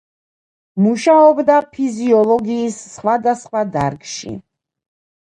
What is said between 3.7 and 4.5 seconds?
დარგში.